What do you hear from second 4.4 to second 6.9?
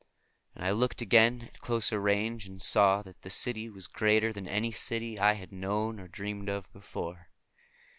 any city I had known or dreamed of